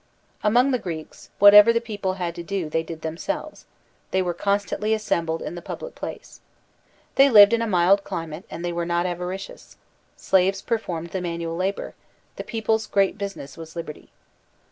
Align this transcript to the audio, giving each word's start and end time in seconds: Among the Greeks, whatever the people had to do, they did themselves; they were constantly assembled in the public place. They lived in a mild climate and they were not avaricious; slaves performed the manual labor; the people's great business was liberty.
Among 0.41 0.71
the 0.71 0.79
Greeks, 0.79 1.29
whatever 1.37 1.71
the 1.71 1.79
people 1.79 2.13
had 2.13 2.33
to 2.33 2.41
do, 2.41 2.71
they 2.71 2.81
did 2.81 3.03
themselves; 3.03 3.67
they 4.09 4.23
were 4.23 4.33
constantly 4.33 4.95
assembled 4.95 5.43
in 5.43 5.53
the 5.53 5.61
public 5.61 5.93
place. 5.93 6.41
They 7.17 7.29
lived 7.29 7.53
in 7.53 7.61
a 7.61 7.67
mild 7.67 8.03
climate 8.03 8.45
and 8.49 8.65
they 8.65 8.73
were 8.73 8.83
not 8.83 9.05
avaricious; 9.05 9.77
slaves 10.17 10.59
performed 10.63 11.11
the 11.11 11.21
manual 11.21 11.55
labor; 11.55 11.93
the 12.35 12.43
people's 12.43 12.87
great 12.87 13.19
business 13.19 13.57
was 13.57 13.75
liberty. 13.75 14.09